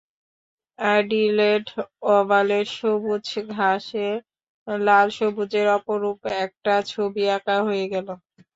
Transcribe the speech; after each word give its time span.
Adelaide 0.79 1.65
ওভালের 2.11 2.67
সবুজ 2.77 3.25
ঘাসে 3.53 4.07
লাল-সবুজের 4.67 5.67
অপরূপ 5.77 6.19
একটা 6.43 6.73
ছবি 6.91 7.23
আঁকা 7.35 7.57
হয়ে 7.67 7.85
গেল। 7.93 8.07